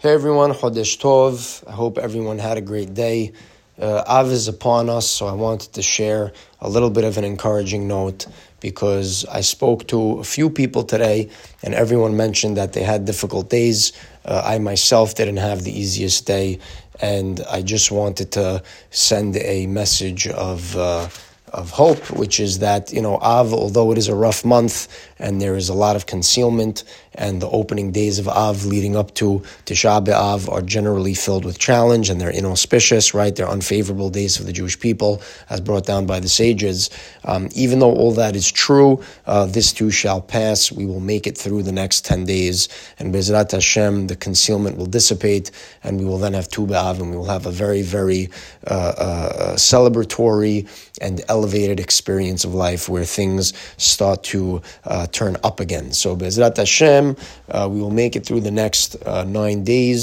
[0.00, 1.66] Hey everyone, Chodesh Tov.
[1.66, 3.32] I hope everyone had a great day.
[3.76, 7.24] Uh, Av is upon us, so I wanted to share a little bit of an
[7.24, 8.28] encouraging note
[8.60, 11.30] because I spoke to a few people today
[11.64, 13.92] and everyone mentioned that they had difficult days.
[14.24, 16.60] Uh, I myself didn't have the easiest day,
[17.00, 20.76] and I just wanted to send a message of.
[20.76, 21.08] Uh,
[21.52, 24.88] of hope, which is that, you know, Av, although it is a rough month
[25.18, 26.84] and there is a lot of concealment,
[27.18, 31.58] and the opening days of Av leading up to Tisha B'Av are generally filled with
[31.58, 33.34] challenge and they're inauspicious, right?
[33.34, 35.20] They're unfavorable days for the Jewish people,
[35.50, 36.90] as brought down by the sages.
[37.24, 40.70] Um, even though all that is true, uh, this too shall pass.
[40.70, 44.86] We will make it through the next 10 days, and Bezrat Hashem, the concealment will
[44.86, 45.50] dissipate,
[45.82, 48.30] and we will then have Tu B'Av, and we will have a very, very
[48.66, 50.68] uh, uh, celebratory
[51.00, 53.44] and elevated experience of life where things
[53.76, 55.92] start to uh, turn up again.
[55.92, 57.16] So Bezrat Hashem,
[57.48, 60.02] uh, we will make it through the next uh, nine days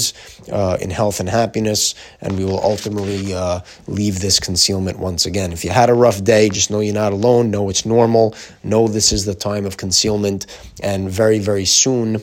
[0.50, 5.52] uh, in health and happiness, and we will ultimately uh, leave this concealment once again.
[5.52, 7.50] If you had a rough day, just know you're not alone.
[7.50, 8.34] Know it's normal.
[8.62, 10.46] Know this is the time of concealment,
[10.82, 12.22] and very, very soon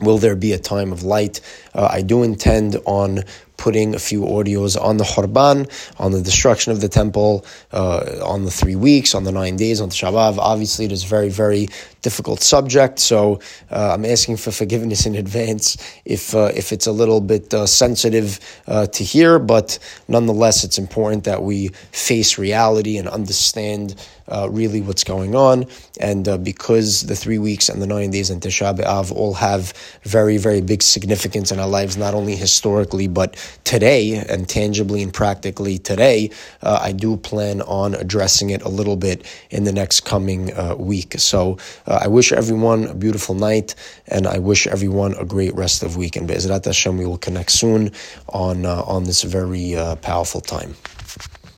[0.00, 1.40] will there be a time of light?
[1.74, 3.24] Uh, I do intend on
[3.60, 8.46] putting a few audios on the Khurban, on the destruction of the temple, uh, on
[8.46, 10.38] the three weeks, on the nine days, on the Shabbat.
[10.38, 11.68] Obviously, it is a very, very
[12.02, 13.38] difficult subject, so
[13.70, 17.66] uh, I'm asking for forgiveness in advance if uh, if it's a little bit uh,
[17.66, 23.94] sensitive uh, to hear, but nonetheless, it's important that we face reality and understand
[24.30, 25.66] uh, really what's going on.
[26.00, 29.72] And uh, because the three weeks and the nine days in Tisha B'Av all have
[30.04, 35.12] very, very big significance in our lives, not only historically, but today and tangibly and
[35.12, 36.30] practically today,
[36.62, 40.74] uh, I do plan on addressing it a little bit in the next coming uh,
[40.76, 41.14] week.
[41.18, 43.74] So uh, I wish everyone a beautiful night
[44.08, 46.16] and I wish everyone a great rest of week.
[46.16, 47.92] And Be'ezrat Hashem, we will connect soon
[48.28, 50.74] on, uh, on this very powerful time.